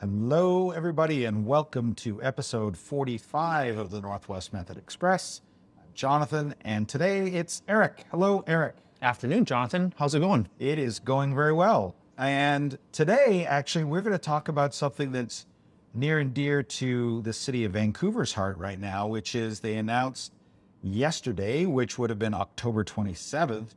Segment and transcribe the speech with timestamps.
[0.00, 5.42] Hello, everybody, and welcome to episode 45 of the Northwest Method Express.
[5.78, 8.06] I'm Jonathan, and today it's Eric.
[8.10, 8.74] Hello, Eric.
[9.00, 9.94] Afternoon, Jonathan.
[9.96, 10.48] How's it going?
[10.58, 11.94] It is going very well.
[12.18, 15.46] And today, actually, we're going to talk about something that's
[15.94, 20.32] near and dear to the city of Vancouver's heart right now, which is they announced
[20.82, 23.76] yesterday, which would have been October 27th,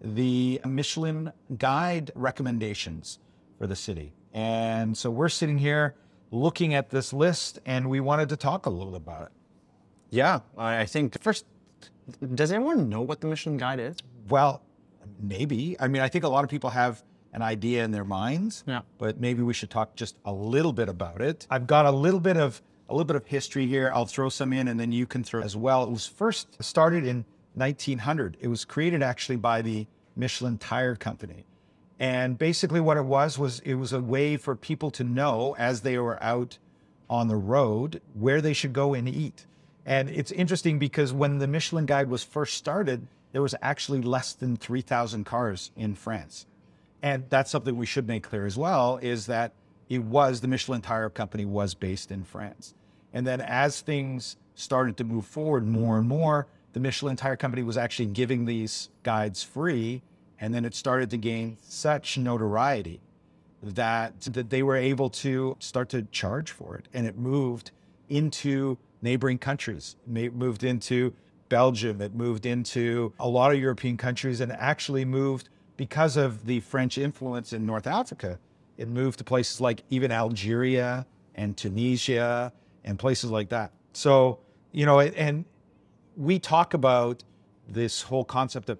[0.00, 3.18] the Michelin Guide recommendations
[3.58, 4.14] for the city.
[4.32, 5.94] And so we're sitting here
[6.30, 9.32] looking at this list and we wanted to talk a little about it.
[10.10, 11.44] Yeah, I I think first,
[12.34, 13.96] does anyone know what the Michelin Guide is?
[14.28, 14.62] Well,
[15.20, 15.76] maybe.
[15.78, 18.64] I mean, I think a lot of people have an idea in their minds.
[18.66, 18.80] Yeah.
[18.98, 21.46] But maybe we should talk just a little bit about it.
[21.50, 23.92] I've got a little bit of a little bit of history here.
[23.94, 25.84] I'll throw some in and then you can throw as well.
[25.84, 28.36] It was first started in 1900.
[28.40, 29.86] It was created actually by the
[30.16, 31.44] Michelin Tire Company.
[31.98, 35.82] And basically what it was was it was a way for people to know as
[35.82, 36.58] they were out
[37.10, 39.46] on the road where they should go and eat.
[39.84, 44.32] And it's interesting because when the Michelin Guide was first started, there was actually less
[44.32, 46.46] than 3,000 cars in France.
[47.02, 49.52] And that's something we should make clear as well is that
[49.88, 52.74] it was the Michelin Tire Company was based in France.
[53.12, 57.62] And then as things started to move forward more and more, the Michelin Tire Company
[57.62, 60.02] was actually giving these guides free.
[60.42, 63.00] And then it started to gain such notoriety
[63.62, 66.88] that, that they were able to start to charge for it.
[66.94, 67.72] And it moved
[68.08, 71.14] into neighboring countries, it moved into
[71.48, 76.60] Belgium, it moved into a lot of European countries, and actually moved because of the
[76.60, 78.38] French influence in North Africa.
[78.76, 82.52] It moved to places like even Algeria and Tunisia
[82.84, 83.72] and places like that.
[83.92, 84.38] So,
[84.72, 85.44] you know, and
[86.20, 87.24] we talk about
[87.66, 88.78] this whole concept of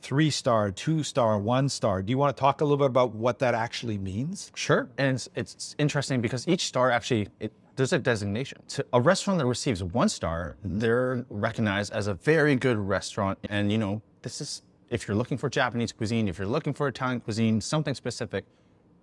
[0.00, 2.00] three star, two star, one star.
[2.00, 4.50] Do you want to talk a little bit about what that actually means?
[4.54, 4.88] Sure.
[4.96, 8.62] And it's, it's interesting because each star actually, it, there's a designation.
[8.68, 10.78] To a restaurant that receives one star, mm-hmm.
[10.78, 13.38] they're recognized as a very good restaurant.
[13.50, 16.88] And, you know, this is, if you're looking for Japanese cuisine, if you're looking for
[16.88, 18.46] Italian cuisine, something specific,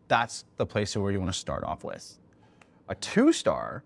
[0.07, 2.17] that's the place where you want to start off with.
[2.89, 3.83] A two star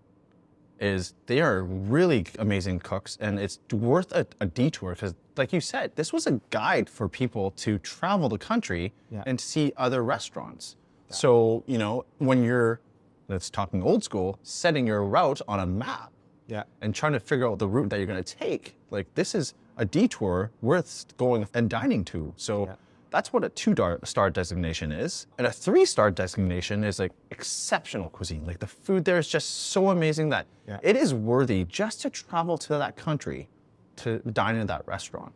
[0.82, 5.60] is they are really amazing cooks and it's worth a, a detour because like you
[5.60, 9.22] said this was a guide for people to travel the country Yeah.
[9.24, 10.76] and see other restaurants
[11.08, 12.80] so you know when you're
[13.28, 16.10] let's talking old school setting your route on a map
[16.48, 16.64] Yeah.
[16.80, 19.54] and trying to figure out the route that you're going to take like this is
[19.76, 22.74] a detour worth going and dining to so Yeah.
[23.12, 25.26] That's what a two-star designation is.
[25.38, 28.44] And a three star designation is like exceptional cuisine.
[28.46, 30.78] Like the food there is just so amazing that Yeah.
[30.82, 33.48] it is worthy just to travel to that country
[33.96, 35.32] to dine in that restaurant.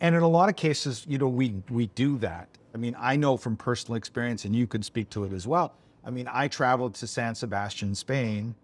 [0.00, 2.48] And in a lot of cases, you know, we we do that.
[2.74, 5.74] I mean, I know from personal experience, and you could speak to it as well.
[6.04, 8.54] I mean, I traveled to San Sebastian, Spain,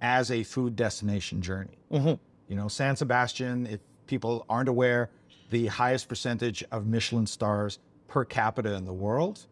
[0.00, 1.78] as a food destination journey.
[1.90, 2.14] Mm-hmm.
[2.48, 5.10] You know, San Sebastian, if people aren't aware,
[5.54, 7.78] the highest percentage of Michelin stars
[8.08, 9.46] per capita in the world.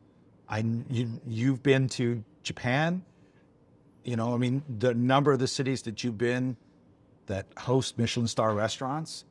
[0.49, 3.05] I you you've been to Japan.
[4.03, 6.57] You know, I mean, the number of the cities that you've been
[7.27, 9.25] that host Michelin star restaurants.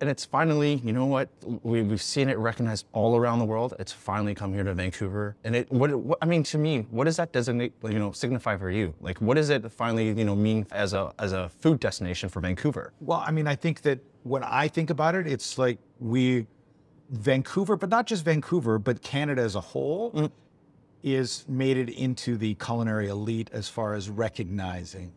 [0.00, 1.28] And it's finally, you know what?
[1.62, 3.74] We, we've seen it recognized all around the world.
[3.78, 5.36] It's finally come here to Vancouver.
[5.44, 8.56] And it, what, what, I mean, to me, what does that designate, you know, signify
[8.56, 8.92] for you?
[9.00, 12.40] Like, what does it finally, you know, mean as a, as a food destination for
[12.40, 12.92] Vancouver?
[13.00, 16.46] Well, I mean, I think that when I think about it, it's like we,
[17.10, 20.30] Vancouver, but not just Vancouver, but Canada as a whole, mm.
[21.02, 25.12] is made it into the culinary elite as far as recognizing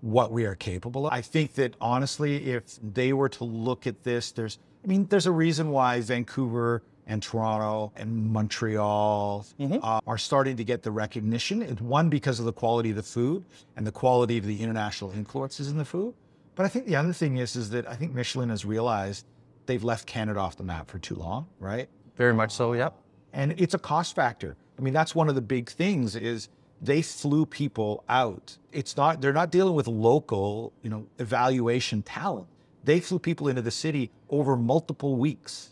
[0.00, 1.12] what we are capable of.
[1.12, 5.26] I think that honestly, if they were to look at this, there's, I mean, there's
[5.26, 9.46] a reason why Vancouver and Toronto and Montreal
[9.82, 11.62] uh, are starting to get the recognition.
[11.62, 13.44] It's one because of the quality of the food
[13.76, 16.14] and the quality of the international influences in the food.
[16.54, 19.26] But I think the other thing is, is that I think Michelin has realized
[19.66, 21.88] they've left Canada off the map for too long, right?
[22.16, 22.94] Very much so, yep.
[23.32, 24.56] and it's a cost factor.
[24.78, 26.48] I mean, that's one of the big things is
[26.80, 28.56] they flew people out.
[28.72, 32.46] It's not they're not dealing with local, you know, evaluation talent.
[32.84, 35.70] They flew people into the city over multiple weeks.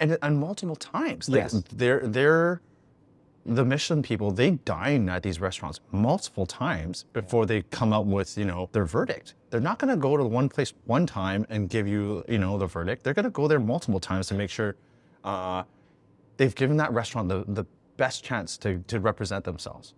[0.00, 1.28] and, and multiple times.
[1.28, 1.62] Like, Yes.
[1.74, 2.60] they're they're
[3.44, 4.30] the Michelin people.
[4.30, 8.84] They dine at these restaurants multiple times before they come up with you know their
[8.84, 9.34] verdict.
[9.50, 12.58] They're not going to go to one place one time and give you you know
[12.58, 13.02] the verdict.
[13.02, 14.76] They're going to go there multiple times to make sure
[15.24, 15.64] uh,
[16.36, 17.64] they've given that restaurant the, the
[17.96, 19.94] best chance to, to represent themselves.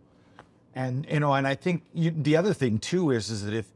[0.74, 3.66] And you know, and I think you, the other thing too is is that if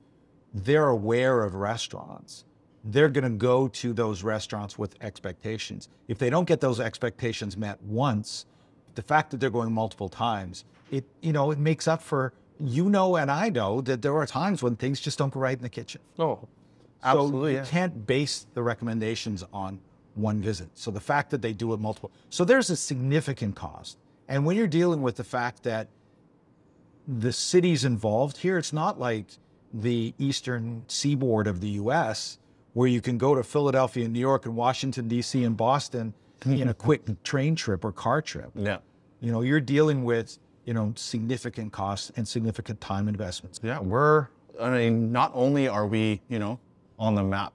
[0.52, 2.44] they're aware of restaurants,
[2.84, 5.88] they're going to go to those restaurants with expectations.
[6.06, 8.46] If they don't get those expectations met once,
[8.94, 12.88] the fact that they're going multiple times, it you know it makes up for you
[12.88, 15.62] know and I know that there are times when things just don't go right in
[15.62, 16.00] the kitchen.
[16.18, 16.38] Oh,
[17.02, 17.52] So absolutely.
[17.52, 17.64] you yeah.
[17.64, 19.80] can't base the recommendations on
[20.14, 20.68] one visit.
[20.74, 23.98] So the fact that they do it multiple, so there's a significant cost.
[24.28, 25.88] And when you're dealing with the fact that
[27.06, 29.26] the cities involved here, it's not like
[29.72, 32.38] the eastern seaboard of the U.S.
[32.72, 35.42] where you can go to Philadelphia, and New York, and Washington D.C.
[35.44, 36.14] and Boston
[36.46, 38.50] in a quick train trip or car trip.
[38.54, 38.78] Yeah.
[39.20, 43.60] You know, you're dealing with you know significant costs and significant time investments.
[43.62, 44.28] Yeah, we're.
[44.60, 46.60] I mean, not only are we, you know,
[46.96, 47.52] on the map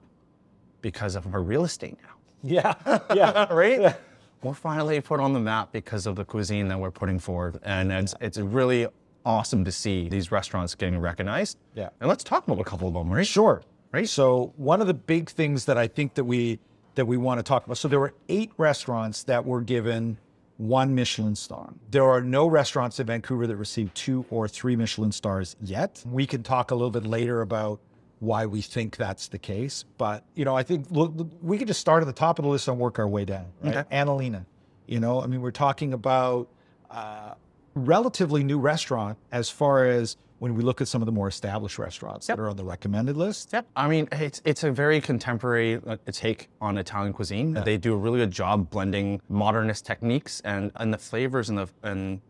[0.82, 3.96] because of our real estate now, Yeah, yeah, right?
[4.42, 7.90] We're finally put on the map because of the cuisine that we're putting forward, and
[7.90, 8.86] it's it's really
[9.24, 11.58] awesome to see these restaurants getting recognized.
[11.74, 11.90] Yeah.
[12.00, 13.26] and let's talk about a couple of them, right?
[13.26, 13.62] Sure.
[13.92, 14.08] Right.
[14.08, 16.60] So one of the big things that I think that we
[16.94, 17.78] that we want to talk about.
[17.78, 20.18] So there were eight restaurants that were given
[20.58, 21.72] one Michelin star.
[21.90, 26.02] There are no restaurants in Vancouver that received two or three Michelin stars yet.
[26.06, 27.80] We can talk a little bit later about
[28.18, 29.84] why we think that's the case.
[29.98, 32.50] But you know, I think look, we could just start at the top of the
[32.50, 33.46] list and work our way down.
[33.62, 33.76] Right?
[33.76, 33.96] Okay.
[33.96, 34.44] Annalena.
[34.86, 36.48] You know, I mean, we're talking about
[36.90, 37.34] uh,
[37.74, 41.78] relatively new restaurant as far as when we look at some of the more established
[41.78, 42.36] restaurants Yep.
[42.38, 43.50] that are on the recommended list.
[43.52, 43.66] Yep.
[43.76, 45.80] I mean, it's it's a very contemporary
[46.12, 47.52] take on Italian cuisine.
[47.52, 51.68] They do a really good job blending modernist techniques and, and the flavors and the
[51.82, 52.20] and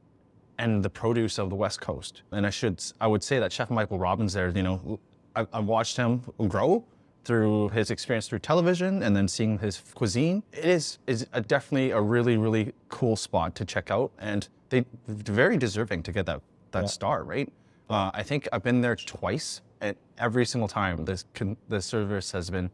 [0.58, 2.22] and the produce of the West Coast.
[2.32, 4.98] And I should I would say that Chef Michael Robbins there, you know,
[5.36, 6.84] I, I watched him grow
[7.24, 10.42] through his experience through television and then seeing his cuisine.
[10.52, 14.84] It is is a, definitely a really really cool spot to check out, and they
[15.06, 16.40] very deserving to get that
[16.72, 17.52] that star, right?
[17.88, 22.30] Uh, I think I've been there twice, and every single time this con- the service
[22.32, 22.70] has been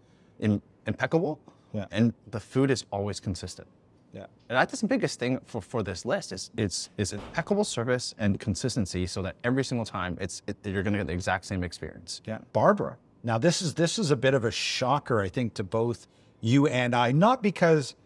[0.86, 1.40] impeccable,
[1.72, 1.86] Yeah.
[1.90, 3.68] and the food is always consistent.
[4.12, 4.26] Yeah.
[4.48, 8.38] And that's the biggest thing for, for this list is it's is impeccable service and
[8.40, 11.64] consistency, so that every single time it's it, you're going to get the exact same
[11.64, 12.22] experience.
[12.26, 12.38] Yeah.
[12.52, 12.96] Barbata.
[13.26, 16.06] Now this is this is a bit of a shocker, I think, to both
[16.40, 17.96] you and I, not because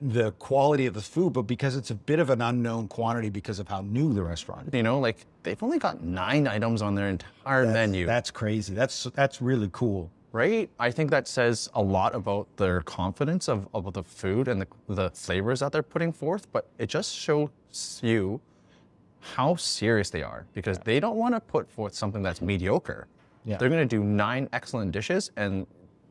[0.00, 3.58] the quality of the food, but because it's a bit of an unknown quantity because
[3.58, 4.74] of how new the restaurant is.
[4.74, 8.06] You know, like they've only got nine items on their entire menu.
[8.06, 8.72] That's crazy.
[8.72, 10.10] That's that's really cool.
[10.32, 10.70] right?
[10.78, 14.68] I think that says a lot about their confidence of, of the food and the,
[14.88, 17.50] the flavors that they're putting forth, but it just shows
[18.02, 18.40] you
[19.20, 23.08] how serious they are because they don't want to put forth something that's mediocre.
[23.48, 23.56] Yeah.
[23.56, 25.66] They're going to do nine excellent dishes and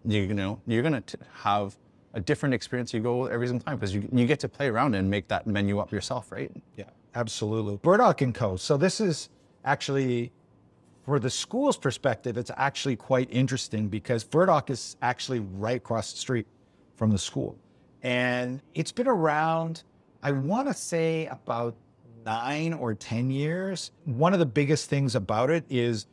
[0.05, 1.77] you know, you're going to have
[2.13, 4.95] a different experience you go every single time because you, you get to play around
[4.95, 6.51] and make that menu up yourself, right?
[6.75, 7.77] Yeah, absolutely.
[7.77, 8.55] Burdock and Co.
[8.55, 9.29] So this is
[9.65, 10.31] actually,
[11.05, 16.17] for the school's perspective, it's actually quite interesting because Burdock is actually right across the
[16.17, 16.47] street
[16.95, 17.55] from the school,
[18.01, 19.83] and it's been around.
[20.23, 21.75] I want to say about
[22.25, 23.91] nine or ten years.
[24.05, 26.07] One of the biggest things about it is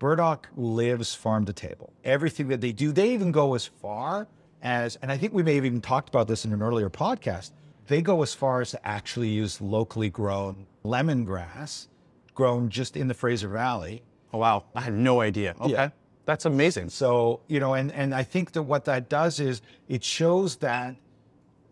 [0.00, 1.92] Burdock lives farm to table.
[2.04, 4.26] Everything that they do, they even go as far
[4.62, 7.52] as, and I think we may have even talked about this in an earlier podcast,
[7.86, 11.86] they go as far as to actually use locally grown lemongrass
[12.34, 14.02] grown just in the Fraser Valley.
[14.32, 14.64] Oh, wow.
[14.74, 15.54] I had no idea.
[15.60, 15.90] Okay.
[16.24, 16.88] That's amazing.
[16.88, 20.96] So, you know, and, and I think that what that does is it shows that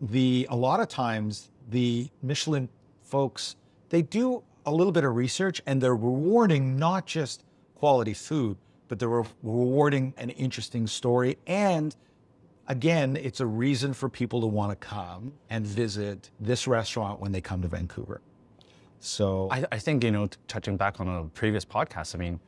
[0.01, 2.69] the, a lot of times the Michelin
[3.01, 3.55] folks,
[3.89, 7.43] they do a little bit of research and they're rewarding not just
[7.79, 8.57] quality food,
[8.89, 11.37] but they're re- rewarding an interesting story.
[11.47, 11.95] And
[12.67, 17.31] again, it's a reason for people to want to come and visit this restaurant when
[17.31, 18.21] they come to Vancouver.
[18.99, 22.41] So, I, I think, you know, touching back on a previous podcast, I mean,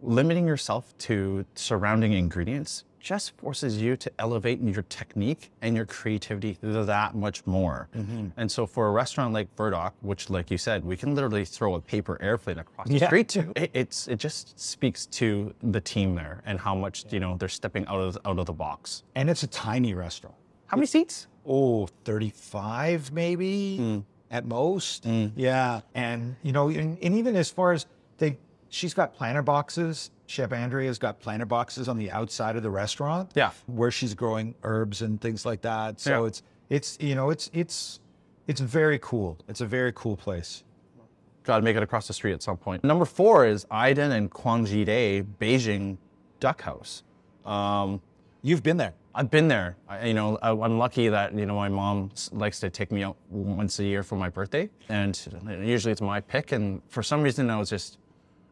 [0.00, 6.58] limiting yourself to surrounding ingredients just forces you to elevate your technique and your creativity
[6.62, 7.88] that much more.
[7.96, 8.28] Mm-hmm.
[8.36, 11.74] And so for a restaurant like Burdock, which like you said, we can literally throw
[11.74, 13.06] a paper airplane across the Yeah.
[13.06, 17.20] street to, it, it's it just speaks to the team there and how much, you
[17.20, 19.02] know, they're stepping out of out of the box.
[19.14, 20.36] and it's a tiny restaurant.
[20.66, 21.26] How many seats?
[21.50, 23.98] oh 35 maybe hmm.
[24.30, 25.28] at most hmm.
[25.34, 27.86] yeah and you know and, and even as far as
[28.18, 28.36] they
[28.68, 33.30] she's got planter boxes chef andrea's got planter boxes on the outside of the restaurant
[33.34, 33.50] Yeah.
[33.66, 36.28] where she's growing herbs and things like that so Yeah.
[36.28, 38.00] it's it's you know it's it's
[38.46, 40.64] it's very cool it's a very cool place
[41.44, 42.84] Got to make it across the street at some point.
[42.84, 45.96] Number four is Iden and Quanjude Beijing
[46.40, 47.04] Duck House.
[47.46, 48.02] Um,
[48.42, 49.76] you've been there I've been there.
[49.88, 53.02] I, you know, I, I'm lucky that you know my mom likes to take me
[53.02, 55.18] out once a year for my birthday, and
[55.62, 56.52] usually it's my pick.
[56.52, 57.98] And for some reason, I was just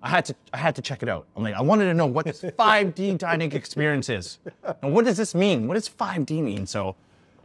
[0.02, 1.26] I had to I had to check it out.
[1.36, 4.38] I'm like, I wanted to know what this 5D dining experience is.
[4.82, 5.66] And what does this mean?
[5.66, 6.66] What does 5D mean?
[6.66, 6.94] So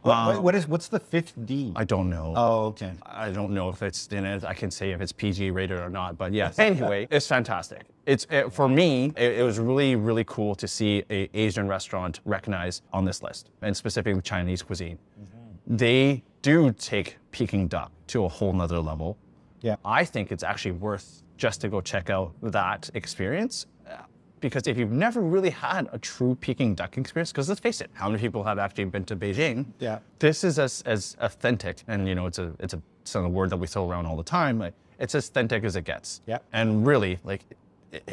[0.02, 1.72] What- uh, what is what's the fifth D?
[1.76, 2.34] I don't know.
[2.36, 2.92] oh, okay.
[3.04, 4.44] I don't know if it's in it.
[4.44, 6.58] I can say if it's PG rated or not, but yes.
[6.70, 7.82] Anyway, it's fantastic.
[8.06, 9.12] It's it, for me.
[9.16, 13.50] It, it was really really cool to see a Asian restaurant recognized on this list,
[13.62, 14.98] and specifically Chinese cuisine.
[14.98, 15.76] Mm-hmm.
[15.76, 19.16] They do take Peking duck to a whole nother level.
[19.62, 19.76] Yeah.
[19.84, 23.66] I think it's actually worth just to go check out that experience.
[23.88, 23.96] uh,
[24.40, 27.90] Because if you've never really had a true Peking duck experience, because let's face it,
[27.94, 29.66] how many people have actually been to Beijing?
[29.78, 30.00] Yeah.
[30.18, 33.50] This is as, as authentic, and you know, it's a it's a it's a word
[33.50, 34.58] that we throw around all the time.
[34.58, 36.20] Like it's as authentic as it gets.
[36.26, 36.38] Yeah.
[36.52, 37.42] And really, like,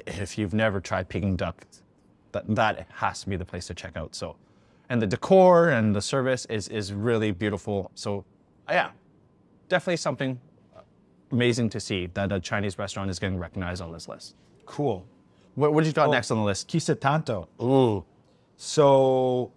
[0.07, 1.65] if you've never tried Peking duck,
[2.31, 4.13] that that has to be the place to check out.
[4.15, 4.35] So,
[4.89, 7.89] and the decor and the service is is really beautiful.
[7.95, 8.23] So,
[8.69, 8.91] yeah,
[9.67, 10.39] definitely something
[11.31, 14.35] amazing to see that a Chinese restaurant is getting recognized on this list.
[14.65, 15.05] Cool.
[15.55, 16.11] What, what did you got Oh.
[16.11, 16.67] next on the list?
[16.69, 17.47] Kissa Tanto.
[17.61, 18.03] Ooh,
[18.55, 19.51] So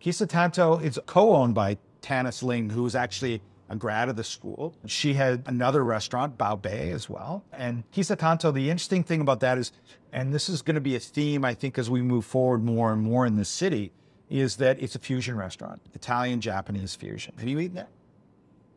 [0.00, 4.74] Kissa Tanto is co-owned by Tanis Ling, who's actually a grad of the school.
[4.86, 7.44] She had another restaurant, Bao Bei, as well.
[7.52, 9.72] And Kissa Tanto, the interesting thing about that is,
[10.12, 12.92] and this is going to be a theme, I think, as we move forward more
[12.92, 13.92] and more in the city,
[14.28, 17.34] is that it's a fusion restaurant, Italian Japanese fusion.
[17.38, 17.88] Have you eaten there?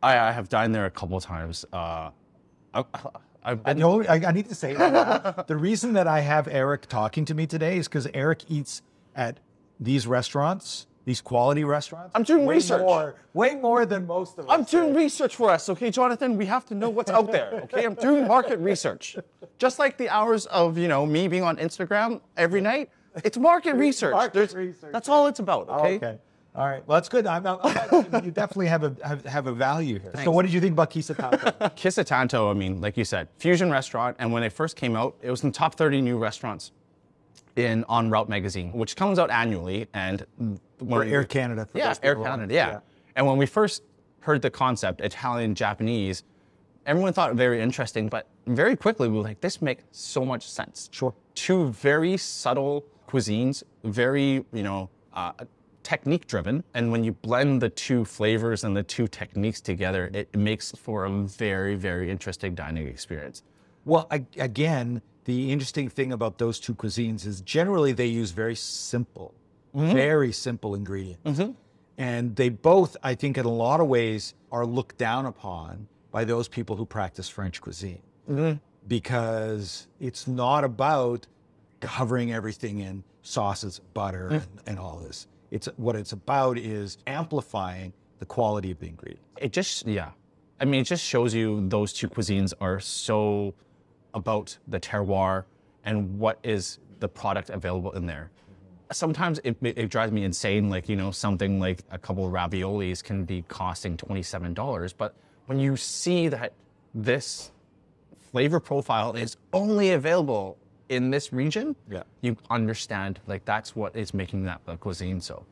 [0.02, 1.64] I, I have dined there a couple of times.
[1.72, 2.10] Uh,
[2.76, 2.84] I,
[3.44, 4.02] I've I know.
[4.02, 5.46] I, I need to say that.
[5.46, 8.82] the reason that I have Eric talking to me today is because Eric eats
[9.14, 9.38] at
[9.78, 12.10] these restaurants, these quality restaurants.
[12.16, 12.80] I'm doing way research.
[12.80, 14.50] More, way more than most of us.
[14.50, 16.36] I'm doing research for us, okay, Jonathan?
[16.36, 17.84] We have to know what's out there, okay?
[17.84, 19.16] I'm doing market research.
[19.58, 22.90] Just like the hours of, you know, me being on Instagram every night,
[23.24, 24.12] it's market research.
[24.12, 24.92] Market There's- research.
[24.92, 25.96] That's all it's about, okay?
[25.96, 26.18] Okay.
[26.56, 26.82] All right.
[26.86, 27.26] Well, that's good.
[27.26, 30.12] I'm, I'm, I'm- you definitely have a have, have a value here.
[30.24, 31.36] So, what did you think about Kisa Taco?
[31.76, 35.14] Kissa Tanto, I mean, like you said, fusion restaurant, and when it first came out,
[35.20, 36.72] it was in the top 30 new restaurants
[37.56, 40.58] in enRoute magazine, which comes out annually, and when
[40.88, 41.66] For we- Air Canada.
[41.66, 42.80] For yeah, Air Canada, yeah.
[43.16, 43.82] And when we first
[44.20, 46.22] heard the concept, Italian, Japanese,
[46.86, 50.48] everyone thought it very interesting, but very quickly we were like, this makes so much
[50.48, 50.88] sense.
[50.92, 51.14] Sure.
[51.34, 55.32] Two very subtle cuisines, very, you know, uh,
[55.86, 56.64] technique driven.
[56.74, 61.04] And when you blend the two flavors and the two techniques together, it makes for
[61.04, 63.44] a very, very interesting dining experience.
[63.84, 68.56] Well, I, again, the interesting thing about those two cuisines is generally they use very
[68.56, 69.32] simple,
[69.76, 69.92] mm-hmm.
[69.92, 71.22] very simple ingredients.
[71.24, 71.52] Mm-hmm.
[71.98, 76.24] And they both, I think, in a lot of ways, are looked down upon by
[76.24, 78.58] those people who practice French cuisine mm-hmm.
[78.88, 81.28] because it's not about
[81.78, 84.34] covering everything in sauces, butter, mm.
[84.34, 85.28] and, and all this.
[85.50, 89.24] It's what it's about is amplifying the quality of the ingredients.
[89.38, 90.10] It just, yeah.
[90.60, 93.54] I mean, it just shows you those two cuisines are so
[94.14, 95.44] about the terroir
[95.84, 98.30] and what is the product available in there.
[98.92, 103.02] Sometimes it, it drives me insane, like, you know, something like a couple of raviolis
[103.02, 104.94] can be costing $27.
[104.96, 105.14] But
[105.46, 106.52] when you see that
[106.94, 107.50] this
[108.30, 110.56] flavor profile is only available
[110.88, 112.02] in this region, Yeah.
[112.20, 115.20] you understand like that's what is making that the cuisine.
[115.20, 115.44] So,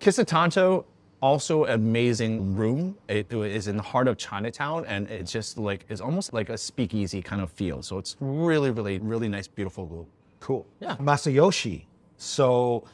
[0.00, 0.84] Kissa Tanto,
[1.20, 2.96] also amazing room.
[3.08, 6.56] It is in the heart of Chinatown, and it's just like it's almost like a
[6.56, 7.82] speakeasy kind of feel.
[7.82, 10.06] So it's really, really, really nice, beautiful room.
[10.40, 10.66] Cool.
[10.80, 10.96] Yeah.
[10.96, 11.84] Masayoshi.
[12.16, 12.84] So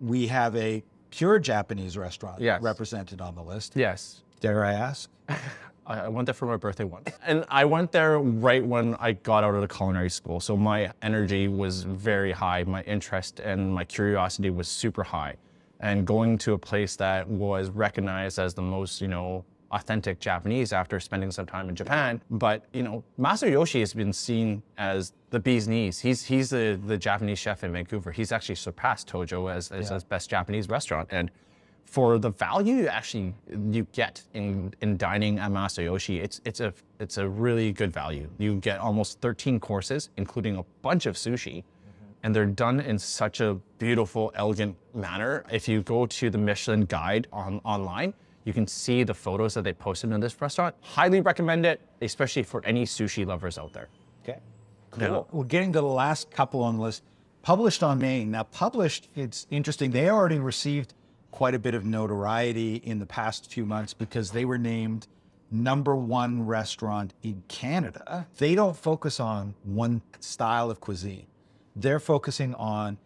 [0.00, 2.60] we have a pure Japanese restaurant Yes.
[2.62, 3.74] represented on the list.
[3.76, 4.22] Yes.
[4.40, 5.08] Dare I ask?
[5.86, 7.08] I went there for my birthday once.
[7.26, 10.38] And I went there right when I got out of the culinary school.
[10.38, 12.62] So my energy was very high.
[12.64, 15.34] My interest and my curiosity was super high.
[15.80, 20.72] And going to a place that was recognized as the most, you know, authentic Japanese
[20.72, 22.20] after spending some time in Japan.
[22.30, 25.98] But, you know, Masayoshi has been seen as the bee's knees.
[25.98, 28.12] He's he's the, the Japanese chef in Vancouver.
[28.12, 31.08] He's actually surpassed Tojo as, as, as best Japanese restaurant.
[31.10, 31.30] And
[31.84, 33.34] for the value you actually
[33.70, 38.28] you get in, in dining at Masayoshi, it's it's a it's a really good value.
[38.38, 42.12] You get almost 13 courses, including a bunch of sushi, mm-hmm.
[42.22, 45.44] and they're done in such a beautiful, elegant manner.
[45.50, 49.62] If you go to the Michelin Guide on online, you can see the photos that
[49.62, 50.74] they posted in this restaurant.
[50.80, 53.88] Highly recommend it, especially for any sushi lovers out there.
[54.22, 54.38] Okay.
[54.98, 55.08] Yeah.
[55.08, 55.28] Cool.
[55.30, 57.02] We're getting to the last couple on the list.
[57.42, 58.30] Published on Maine.
[58.30, 59.90] Now, published, it's interesting.
[59.90, 60.94] They already received
[61.32, 65.08] quite a bit of notoriety in the past few months because they were named
[65.50, 68.26] number one restaurant in Canada.
[68.38, 71.26] They don't focus on one style of cuisine,
[71.74, 72.98] they're focusing on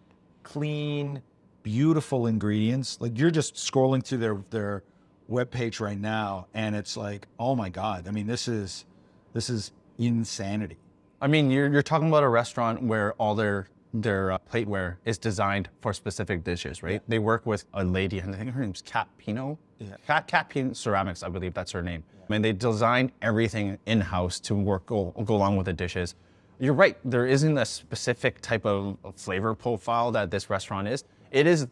[0.42, 1.22] clean,
[1.62, 2.98] beautiful ingredients.
[3.00, 4.82] Like you're just scrolling through their, their
[5.30, 8.06] webpage right now, and it's like, oh my God.
[8.06, 8.84] I mean, this is
[9.32, 10.78] this is insanity.
[11.20, 13.68] I mean, you're, you're talking about a restaurant where all their
[14.02, 17.02] their uh, plateware is designed for specific dishes, right?
[17.08, 19.58] They work with a lady, and I think her name's Kat Pino.
[19.78, 19.96] Yeah.
[20.26, 22.02] Kat Pino Ceramics, I believe that's her name.
[22.28, 26.14] I mean, they design everything in house to work go, go along with the dishes.
[26.58, 26.96] You're right.
[27.04, 31.04] There isn't a specific type of flavor profile that this restaurant is.
[31.30, 31.66] It is,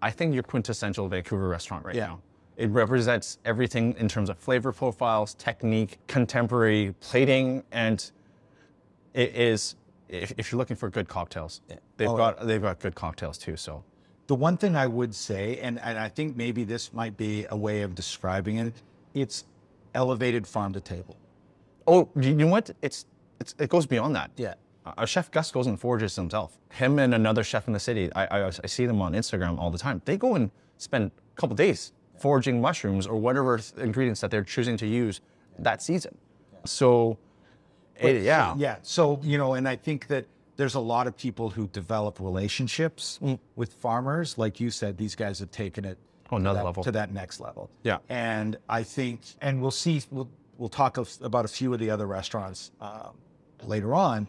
[0.00, 2.06] I think, your quintessential Vancouver restaurant right Yeah.
[2.06, 2.20] now.
[2.56, 8.10] It represents everything in terms of flavor profiles, technique, contemporary plating, and
[9.14, 9.76] it is
[10.12, 11.60] if, if you're looking for good cocktails,
[11.96, 13.56] they've Oh, got they've got good cocktails too.
[13.56, 13.82] So
[14.26, 17.56] The one thing I would say, and, and I think maybe this might be a
[17.56, 18.74] way of describing it,
[19.14, 19.44] it's
[19.94, 21.16] elevated farm to table.
[21.86, 22.70] oh, you know what?
[22.82, 23.06] It's
[23.40, 24.30] it's it goes beyond that.
[24.36, 24.54] Yeah.
[24.98, 26.58] Our chef Gus goes and forages himself.
[26.70, 28.04] Him and another chef in the city.
[28.14, 30.02] I, I I see them on Instagram all the time.
[30.04, 31.04] They go and spend
[31.36, 35.20] a couple days foraging mushrooms or whatever ingredients that they're choosing to use
[35.58, 36.16] that season.
[36.64, 37.18] So,
[38.04, 38.76] it, yeah, Yeah.
[38.82, 43.18] So, you know, and I think that there's a lot of people who develop relationships
[43.22, 43.38] Mm.
[43.56, 44.36] with farmers.
[44.38, 45.98] Like you said, these guys have taken it
[46.30, 46.82] Oh, another to that, level.
[46.84, 47.70] to that next level.
[47.82, 47.98] Yeah.
[48.08, 50.28] And I think, and we'll see, we'll,
[50.58, 53.14] we'll talk about a few of the other restaurants um,
[53.64, 54.28] later on,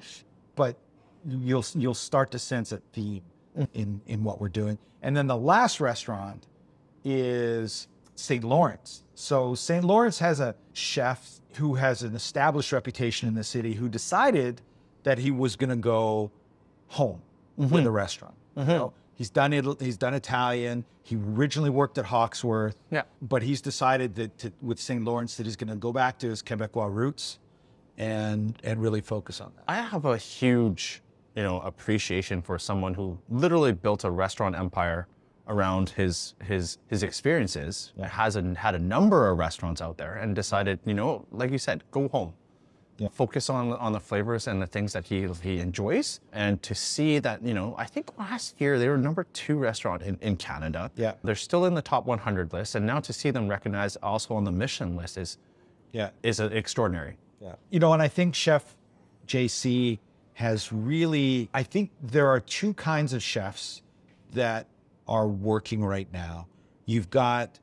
[0.56, 0.76] but
[1.26, 3.22] you'll, you'll start to sense a theme
[3.58, 3.68] Mm.
[3.76, 4.80] in, in what we're doing.
[5.04, 6.48] And then the last restaurant
[7.04, 8.44] is St.
[8.44, 9.03] Lawrence.
[9.16, 9.84] So St.
[9.84, 14.62] Lawrence has a chef who has an established reputation in the city who decided
[15.04, 16.32] that he was going to go
[16.88, 17.22] home
[17.56, 17.88] with mm-hmm.
[17.88, 18.36] a restaurant.
[18.56, 18.72] You mm-hmm.
[18.72, 20.86] know, he's done he's done Italian.
[21.04, 22.78] He originally worked at Hawksworth.
[22.90, 23.04] Yeah.
[23.22, 25.04] But he's decided that to, with St.
[25.04, 27.40] Lawrence that he's going to go back to his Quebecois roots
[27.98, 29.66] and and really focus on that.
[29.68, 31.02] I have a huge,
[31.36, 35.08] you know, appreciation for someone who literally built a restaurant empire
[35.48, 37.94] around his his his experiences.
[38.02, 41.58] Has a, had a number of restaurants out there and decided, you know, like you
[41.58, 42.34] said, go home.
[42.98, 43.08] Yeah.
[43.12, 47.18] Focus on on the flavors and the things that he he enjoys, and to see
[47.20, 50.92] that you know, I think last year they were number two restaurant in, in Canada.
[50.96, 51.14] Yeah.
[51.24, 54.44] they're still in the top 100 list, and now to see them recognized also on
[54.44, 55.40] the Michelin list is
[55.92, 56.12] Yeah.
[56.22, 57.18] is extraordinary.
[57.42, 57.56] Yeah.
[57.72, 58.78] You know, and I think Chef
[59.28, 59.98] JC
[60.36, 63.82] has really, I think there are two kinds of chefs
[64.34, 64.68] that
[65.08, 66.48] are working right now.
[66.86, 67.60] You've got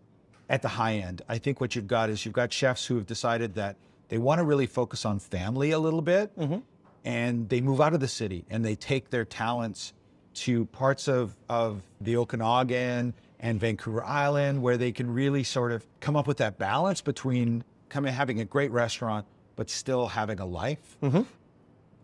[0.51, 3.07] at the high end, I think what you've got is you've got chefs who have
[3.07, 3.77] decided that
[4.09, 6.59] they want to really focus on family a little bit mm-hmm.
[7.05, 9.93] and they move out of the city and they take their talents
[10.35, 15.87] to parts of, of the Okanagan and Vancouver Island where they can really sort of
[16.01, 20.47] come up with that balance between coming having a great restaurant but still having a
[20.47, 20.97] life.
[21.01, 21.23] Mm-hmm.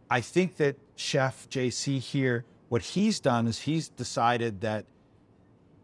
[0.09, 4.87] I think that Chef JC here, what he's done is he's decided that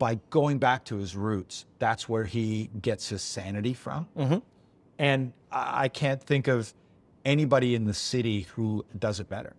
[0.03, 4.09] by going back to his roots, that's where he gets his sanity from.
[4.19, 4.39] Mm-hmm.
[4.99, 6.75] And I can't think of
[7.25, 9.55] anybody in the city who does it better.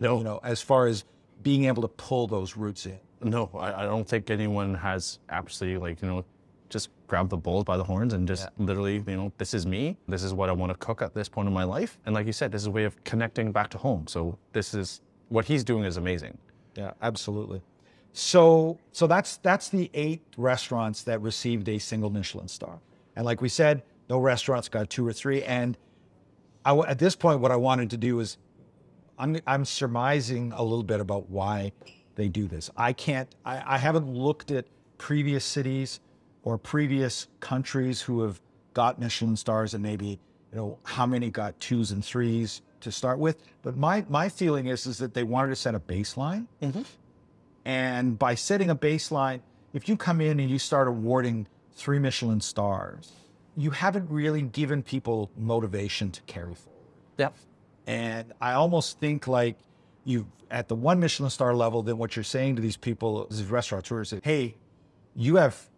[0.00, 1.04] No, You know, as far as
[1.44, 2.98] being able to pull those roots in.
[3.22, 6.24] No, I, I don't think anyone has absolutely like you know,
[6.70, 9.96] just grab the bull by the horns and just literally you know, this is me.
[10.08, 12.00] This is what I want to cook at this point in my life.
[12.04, 14.08] And like you said, this is a way of connecting back to home.
[14.08, 16.36] So this is what he's doing is amazing.
[16.74, 17.62] Yeah, absolutely.
[18.18, 22.80] So, so that's that's the eight restaurants that received a single Michelin star,
[23.14, 25.44] and like we said, no restaurants got two or three.
[25.44, 25.78] And
[26.64, 28.36] I at this point, what I wanted to do is,
[29.20, 31.70] I'm I'm surmising a little bit about why
[32.16, 32.70] they do this.
[32.76, 33.32] I can't.
[33.44, 34.64] I, I haven't looked at
[34.98, 36.00] previous cities
[36.42, 38.40] or previous countries who have
[38.74, 40.18] got Michelin stars, and maybe
[40.50, 43.36] you know how many got twos and threes to start with.
[43.62, 46.48] But my my feeling is is that they wanted to set a baseline.
[46.60, 46.82] Mm-hmm.
[47.68, 49.40] And by setting a baseline,
[49.74, 53.12] if you come in and you start awarding three Michelin stars,
[53.58, 56.80] you haven't really given people motivation to carry forward.
[57.18, 57.34] Yep.
[57.86, 59.58] And I almost think like
[60.04, 63.44] you at the one Michelin star level, then what you're saying to these people, these
[63.44, 64.54] restaurateurs, is, hey,
[65.14, 65.68] you have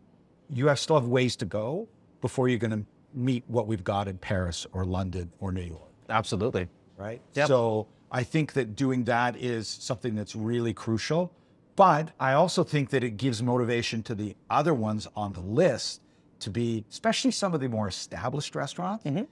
[0.48, 1.88] you have still have ways to go
[2.20, 5.90] before you're going to meet what we've got in Paris or London or New York
[6.08, 6.68] Absolutely.
[6.96, 7.20] right?
[7.34, 7.48] Yep.
[7.48, 11.32] So I think that doing that is something that's really crucial.
[11.80, 16.02] But I also think that it gives motivation to the other ones on the list
[16.40, 19.04] to be, especially some of the more established restaurants.
[19.04, 19.22] Mm-hmm.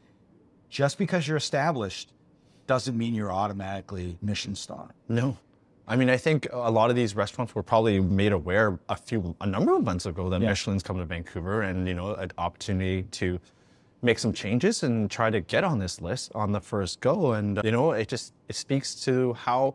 [0.70, 2.14] Just because you're established
[2.66, 4.94] doesn't mean you're automatically Michelin star.
[5.10, 5.36] No.
[5.86, 9.36] I mean, I think a lot of these restaurants were probably made aware a few,
[9.42, 10.48] a number of months ago that Yeah.
[10.48, 13.38] Michelin's coming to Vancouver, and you know, an opportunity to
[14.00, 17.32] make some changes and try to get on this list on the first go.
[17.32, 19.74] And you know, it just it speaks to how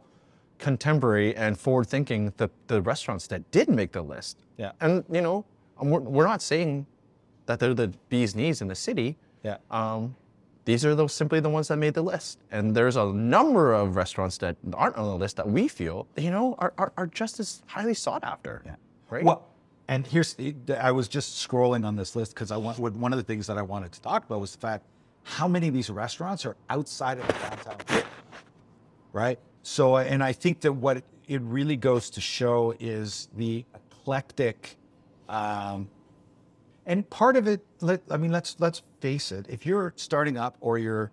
[0.64, 4.38] contemporary and forward-thinking the the restaurants that did make the list.
[4.58, 4.72] Yeah.
[4.80, 5.46] And you know,
[5.92, 6.86] we're, we're not saying
[7.48, 9.18] that they're the bee's knees in the city.
[9.44, 9.58] Yeah.
[9.70, 10.16] Um,
[10.66, 12.40] these are those simply the ones that made the list.
[12.50, 16.32] And there's a number of restaurants that aren't on the list that we feel, you
[16.32, 18.62] know, are, are, are just as highly sought after.
[18.66, 18.76] Yeah.
[19.10, 19.26] Right?
[19.26, 19.46] Well,
[19.90, 20.38] and here's
[20.90, 23.58] I was just scrolling on this list because I want one of the things that
[23.58, 24.86] I wanted to talk about was the fact
[25.24, 28.04] how many of these restaurants are outside of the downtown,
[29.12, 29.40] right?
[29.64, 34.78] So, and I think that what it really goes to show is the eclectic,
[35.30, 35.90] um,
[36.86, 37.66] and part of it.
[37.80, 39.46] Let, I mean, let's let's face it.
[39.50, 41.12] If you're starting up or you're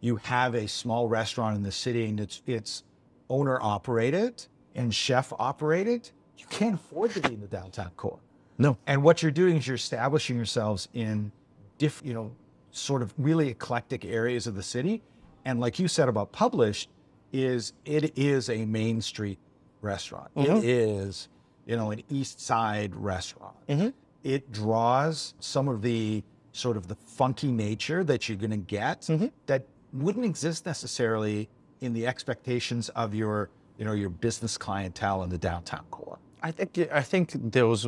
[0.00, 2.84] you have a small restaurant in the city and it's it's
[3.28, 8.20] owner operated and chef operated, you can't afford to be in the downtown core.
[8.58, 8.78] no.
[8.86, 11.32] And what you're doing is you're establishing yourselves in
[11.78, 12.30] different, you know,
[12.70, 15.02] sort of really eclectic areas of the city.
[15.44, 16.90] And like you said about published,
[17.32, 19.38] is it is a main street
[19.82, 20.30] restaurant.
[20.36, 20.60] It Mhm.
[20.64, 21.28] is,
[21.66, 23.56] you know, an east side restaurant.
[23.68, 23.92] Mhm.
[24.24, 29.30] It draws some of the sort of the funky nature that you're gonna get Mhm.
[29.46, 31.48] that wouldn't exist necessarily
[31.80, 36.18] in the expectations of your, you know, your business clientele in the downtown core.
[36.42, 37.86] I think I think those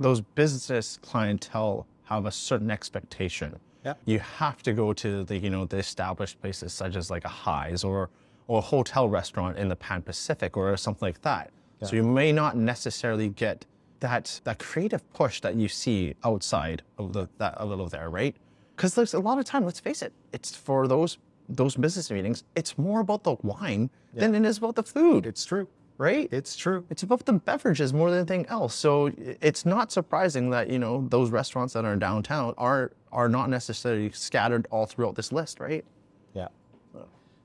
[0.00, 3.58] those business clientele have a certain expectation.
[3.84, 3.94] Yeah.
[4.04, 7.28] You have to go to the you know the established places such as like a
[7.28, 8.10] Hy's or
[8.48, 11.50] or a hotel restaurant in the Pan Pacific or something like that.
[11.84, 13.64] So you may not necessarily get
[14.00, 18.34] that that creative push that you see outside of the that a little there, right?
[18.74, 19.64] Because there's a lot of time.
[19.64, 22.42] Let's face it, it's for those those business meetings.
[22.56, 25.66] It's more about the wine than it is about the food, It's true.
[25.98, 26.28] right?
[26.32, 26.84] It's true.
[26.90, 28.74] It's about the beverages more than anything else.
[28.74, 33.50] So it's not surprising that you know those restaurants that are downtown are are not
[33.50, 35.84] necessarily scattered all throughout this list, right?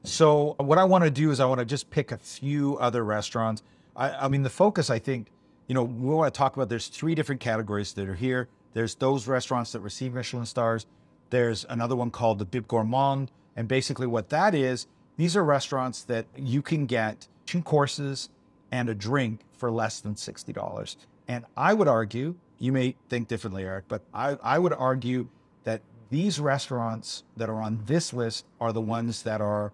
[0.03, 3.03] So what I want to do is I want to just pick a few other
[3.05, 3.63] restaurants.
[3.95, 5.31] I, I mean, the focus, I think,
[5.67, 6.67] you know, we want to talk about.
[6.67, 8.49] There's three different categories that are here.
[8.73, 10.85] There's those restaurants that receive Michelin stars.
[11.29, 16.03] There's another one called the Bib Gourmand, and basically what that is, these are restaurants
[16.03, 18.29] that you can get two courses
[18.71, 20.97] and a drink for less than sixty dollars.
[21.27, 25.27] And I would argue, you may think differently, Eric, but I, I would argue
[25.63, 29.71] that these restaurants that are on this list are the ones that are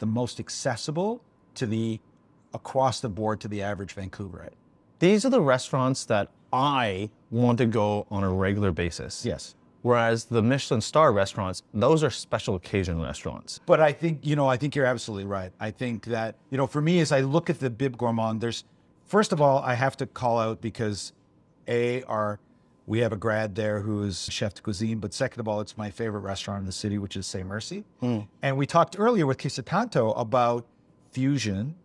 [0.00, 1.22] the most accessible
[1.54, 2.00] to the
[2.52, 4.54] across the board to the average Vancouverite.
[4.98, 9.24] These are the restaurants that I want to go on a regular basis.
[9.24, 9.54] Yes.
[9.82, 13.60] Whereas the Michelin star restaurants, those are special occasion restaurants.
[13.64, 15.52] But I think, you know, I think you're absolutely right.
[15.58, 18.64] I think that, you know, for me, as I look at the Bib Gourmand, there's,
[19.06, 21.12] first of all, I have to call out because
[21.66, 22.40] A, our,
[22.90, 25.78] we have a grad there who is chef de cuisine, but second of all, it's
[25.78, 27.84] my favorite restaurant in the city, which is Say Mercy.
[28.42, 30.66] And we talked earlier with Kissa Tanto about
[31.12, 31.76] fusion.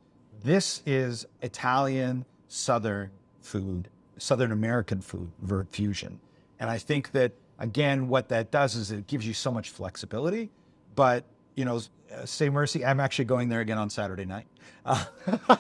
[0.44, 3.88] This is Italian, Southern food,
[4.18, 5.30] Southern American food
[5.70, 6.20] fusion.
[6.60, 10.50] And I think that, again, what that does is it gives you so much flexibility.
[10.96, 14.48] But, you know, uh, Say Mercy, I'm actually going there again on Saturday night.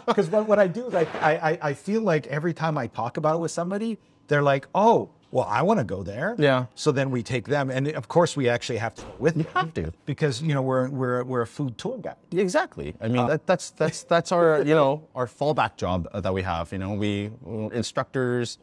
[0.07, 3.17] Because what, what I do is I, I, I feel like every time I talk
[3.17, 6.33] about it with somebody, they're like, oh, well, I want to go there.
[6.39, 6.67] Yeah.
[6.75, 7.69] So then we take them.
[7.69, 9.91] And of course, we actually have to go with you them have to.
[10.05, 12.15] because, you know, we're, we're, we're a food tour guide.
[12.31, 12.95] Exactly.
[13.01, 16.41] I mean, that, that's that's that's our you know our fallback job uh, that we
[16.43, 16.71] have.
[16.71, 17.31] You know, we
[17.73, 18.59] instructors,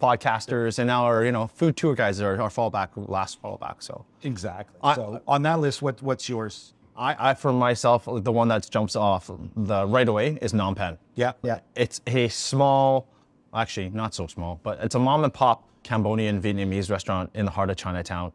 [0.00, 3.82] podcasters, and now our you know food tour guides are our fallback, last fallback.
[3.82, 4.78] So Exactly.
[4.84, 6.74] I- so on that list, what, what's yours?
[6.96, 10.96] I, I for myself, the one that jumps off the right away is Phnom.
[11.16, 11.32] Yeah.
[11.42, 11.58] Yeah.
[11.74, 13.08] It's a small,
[13.52, 17.52] actually not so small, but it's a mom and pop Cambodian Vietnamese restaurant in the
[17.52, 18.32] heart of Chinatown.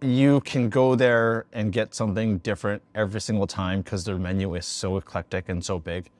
[0.00, 4.66] You can go there and get something different every single time because their menu is
[4.66, 6.10] so eclectic and so big.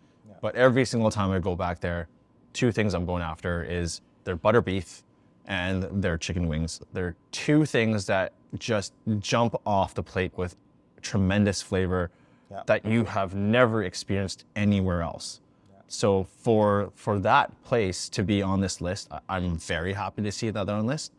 [0.41, 2.09] But every single time I go back there,
[2.53, 5.03] two things I'm going after is their butter beef
[5.47, 6.81] and their chicken wings.
[6.93, 10.57] They're two things that just jump off the plate with
[11.01, 12.11] tremendous flavor
[12.51, 12.63] Yeah.
[12.67, 15.41] that you have never experienced anywhere else.
[15.93, 20.33] So for for that place to be on this list, I- I'm very happy to
[20.33, 21.11] see that they're on this.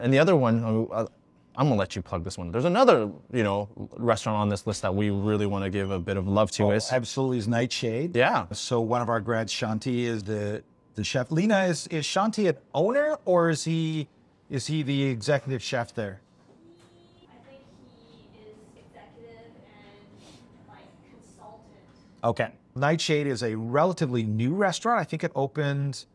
[0.00, 1.06] And the other one, uh,
[1.54, 2.50] I'm gonna let you plug this one.
[2.50, 3.68] There's another, you know,
[3.98, 6.70] restaurant on this list that we really want to give a bit of love to.
[6.70, 8.16] is Absolutely is Nightshade.
[8.16, 10.62] yeah, So one of our grads, Shanti, is the
[10.94, 11.30] the chef.
[11.30, 14.08] Lena, is is Shanti an owner or is he
[14.48, 16.20] is he the executive chef there?
[16.20, 17.62] I think
[18.10, 22.24] he is executive and like consultant.
[22.24, 22.50] Okay.
[22.74, 25.00] Nightshade is a relatively new restaurant.
[25.00, 26.06] I think it opened,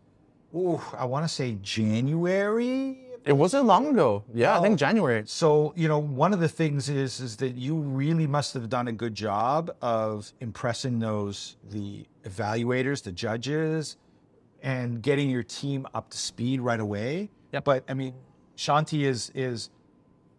[0.55, 2.99] ooh, I want to say January.
[3.25, 4.23] it wasn't long ago.
[4.33, 5.23] Yeah, I think oh, January.
[5.25, 8.87] So, you know, one of the things is is that you really must have done
[8.87, 13.97] a good job of impressing those the evaluators, the judges,
[14.63, 17.29] and getting your team up to speed right away.
[17.51, 17.63] Yep.
[17.65, 18.13] But I mean,
[18.55, 19.69] Shanti is is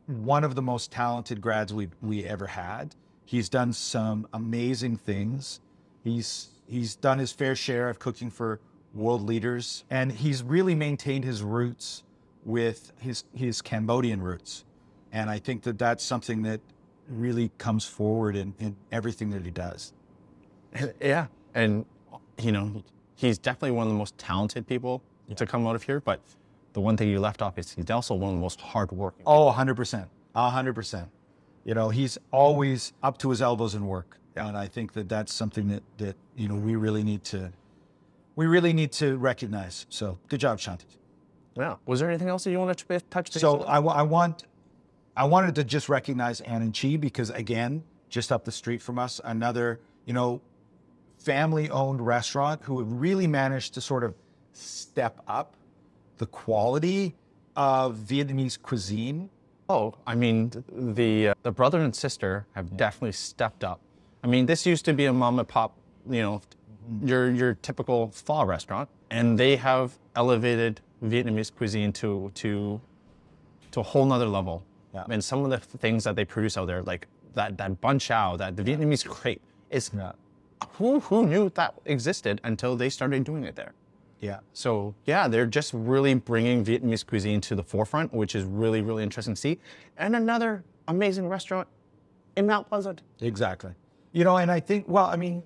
[0.06, 2.96] one of the most talented grads we we ever had.
[3.24, 5.60] He's done some amazing things.
[6.02, 8.60] He's he's done his fair share of cooking for
[8.94, 12.04] world leaders, and he's really maintained his roots
[12.44, 14.64] with his his Cambodian roots.
[15.12, 16.60] And I think that that's something that
[17.08, 19.92] really comes forward in, in everything that he does.
[21.00, 21.86] Yeah, and
[22.38, 22.82] you know,
[23.14, 25.02] he's definitely one of the most talented people
[25.34, 26.00] to come out of here.
[26.00, 26.20] But
[26.72, 29.22] the one thing you left off is he's also one of the most hardworking.
[29.26, 30.06] Oh, 100%.
[30.36, 31.08] 100%.
[31.64, 34.18] You know, he's always up to his elbows in work.
[34.38, 37.52] And I think that that's something that, that, you know, we really need to,
[38.36, 39.86] we really need to recognize.
[39.88, 40.84] So good job, Shanti.
[41.56, 41.76] Yeah.
[41.86, 43.66] Was there anything else that you wanted to touch base So on?
[43.66, 44.44] I, I want,
[45.16, 48.98] I wanted to just recognize Anh and Chi because again, just up the street from
[48.98, 50.40] us, another, you know,
[51.18, 54.14] family-owned restaurant who have really managed to sort of
[54.52, 55.56] step up
[56.18, 57.16] the quality
[57.56, 59.28] of Vietnamese cuisine.
[59.68, 63.80] Oh, I mean, the uh, the brother and sister have definitely stepped up.
[64.28, 65.74] I mean, this used to be a mom and pop,
[66.06, 67.08] you know, mm-hmm.
[67.08, 72.78] your your typical pho restaurant, and they have elevated Vietnamese cuisine to to
[73.70, 74.62] to a whole nother level.
[74.92, 75.06] Yeah.
[75.08, 77.98] And some of the th- things that they produce out there, like that that banh
[77.98, 79.90] xeo, that the Vietnamese crepe, is
[80.72, 83.72] who who knew that existed until they started doing it there.
[84.20, 84.40] Yeah.
[84.52, 89.02] So yeah, they're just really bringing Vietnamese cuisine to the forefront, which is really really
[89.02, 89.58] interesting to see.
[89.96, 91.66] And another amazing restaurant
[92.36, 93.00] in Mount Pleasant.
[93.22, 93.72] Exactly.
[94.12, 95.42] You know, and I think, well, I mean,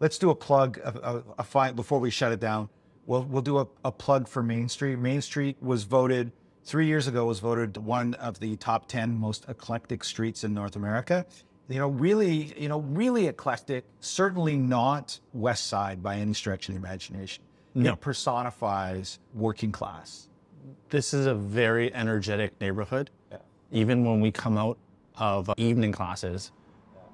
[0.00, 2.68] let's do a plug, a, a, a fine before we shut it down.
[3.06, 4.96] We'll we'll do a, a plug for Main Street.
[4.96, 6.32] Main Street was voted
[6.64, 10.74] three years ago was voted one of the top ten most eclectic streets in North
[10.74, 11.24] America.
[11.68, 13.84] You know, really, you know, really eclectic.
[14.00, 17.44] Certainly not West Side by any stretch of the imagination.
[17.74, 17.92] No.
[17.92, 20.28] It personifies working class.
[20.88, 23.10] This is a very energetic neighborhood.
[23.70, 24.78] Even when we come out
[25.16, 26.52] of uh, evening classes,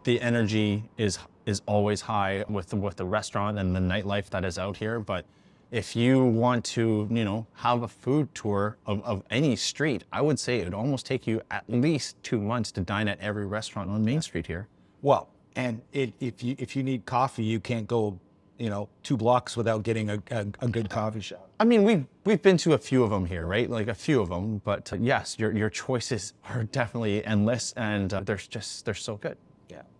[0.05, 4.45] the energy is is always high with the, with the restaurant and the nightlife that
[4.45, 5.01] is out here.
[5.01, 5.25] But
[5.73, 10.21] if you want to, you know, have a food tour of, of any street, I
[10.21, 13.47] would say it would almost take you at least two months to dine at every
[13.47, 14.69] restaurant on Main Street here.
[15.01, 18.19] Well, and it, if you if you need coffee, you can't go,
[18.59, 21.49] you know, two blocks without getting a, a, a good coffee shop.
[21.59, 23.69] I mean, we've we've been to a few of them here, right?
[23.69, 28.13] Like a few of them, but uh, yes, your your choices are definitely endless, and
[28.13, 29.37] uh, they're just they're so good.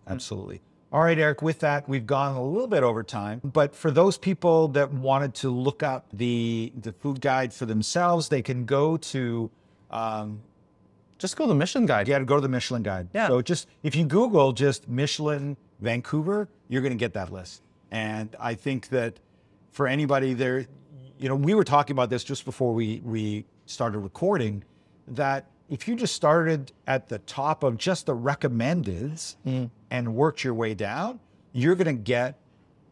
[0.05, 0.61] Yeah, absolutely.
[0.91, 3.41] All right, Eric, with that, we've gone a little bit over time.
[3.43, 8.29] But for those people that wanted to look up the, the food guide for themselves,
[8.29, 9.49] they can go to,
[9.89, 10.41] um,
[11.17, 12.05] Just go to the Michelin Guide.
[12.05, 13.07] to go to the Michelin guide.
[13.11, 13.27] Yeah.
[13.27, 17.63] So just, if you Google just Michelin Vancouver, you're going to get that list.
[17.89, 19.19] And I think that
[19.71, 20.67] for anybody there,
[21.17, 24.63] you know, we were talking about this just before we, we started recording,
[25.07, 29.71] that if you just started at the top of just the recommendeds mm.
[29.89, 31.19] and worked your way down,
[31.51, 32.37] you're going to get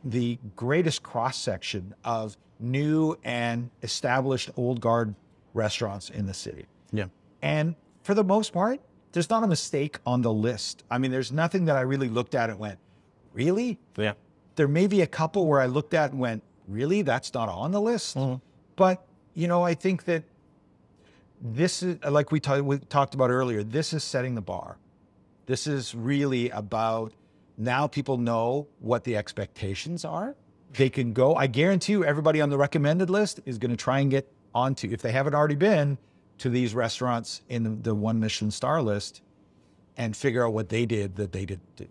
[0.03, 5.13] the greatest cross section of new and established old guard
[5.53, 6.65] restaurants in the city.
[6.91, 7.05] Yeah.
[7.43, 8.79] And for the most part,
[9.11, 10.83] there's not a mistake on the list.
[10.89, 12.79] I mean, there's nothing that I really looked at and went,
[13.31, 13.77] really?
[13.95, 14.13] Yeah.
[14.55, 17.03] There may be a couple where I looked at and went, really?
[17.03, 18.17] That's not on the list?
[18.17, 18.37] Mm-hmm.
[18.75, 20.23] But, you know, I think that
[21.41, 24.77] this is, like we, ta- we talked about earlier, this is setting the bar.
[25.47, 27.13] This is really about
[27.57, 30.35] now people know what the expectations are.
[30.73, 31.35] They can go.
[31.35, 34.89] I guarantee you, everybody on the recommended list is going to try and get onto,
[34.91, 35.97] if they haven't already been,
[36.37, 39.21] to these restaurants in the, the one Michelin star list
[39.97, 41.87] and figure out what they did that they didn't do.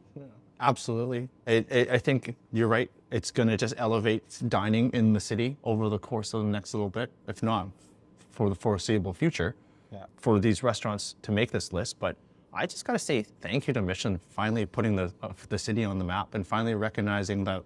[0.60, 1.28] Absolutely.
[1.46, 2.90] I think you're right.
[3.10, 6.74] It's going to just elevate dining in the city over the course of the next
[6.74, 7.68] little bit, if not
[8.40, 9.54] for the foreseeable future,
[9.92, 10.06] Yeah.
[10.16, 11.98] for these restaurants to make this list.
[11.98, 12.16] But
[12.54, 15.84] I just got to say thank you to Michelin finally putting the uh, the city
[15.84, 17.62] on the map and finally recognizing that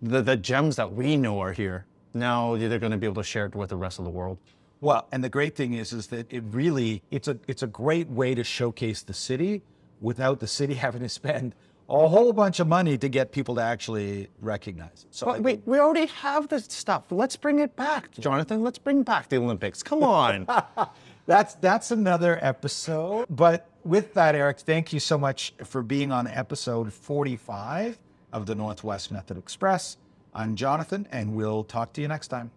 [0.00, 1.84] the, the gems that we know are here.
[2.14, 4.38] Now they're going to be able to share it with the rest of the world.
[4.80, 8.08] Well, and the great thing is, is that it really it's a it's a great
[8.08, 9.62] way to showcase the city
[10.00, 11.56] without the city having to spend
[11.88, 15.14] a whole bunch of money to get people to actually recognize it.
[15.14, 17.04] So wait, we already have this stuff.
[17.10, 18.62] Let's bring it back, Jonathan.
[18.62, 19.82] Let's bring back the Olympics.
[19.82, 20.46] Come on.
[21.26, 23.26] That's that's another episode.
[23.28, 27.98] But with that, Eric, thank you so much for being on episode 45
[28.32, 29.96] of the Northwest Method Express.
[30.32, 32.52] I'm Jonathan, and we'll talk to you next time.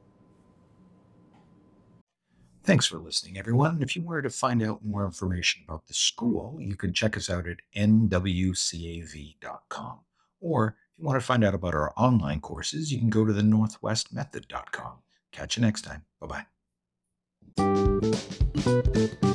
[2.70, 3.82] Thanks for listening, everyone.
[3.82, 7.28] If you wanted to find out more information about the school, you can check us
[7.28, 8.52] out at nwcav.com.
[10.40, 13.34] Or if you want to find out about our online courses, you can go to
[13.34, 15.00] the northwestmethod.com.
[15.32, 16.06] Catch you next time.
[16.22, 16.46] Bye
[19.18, 19.29] bye.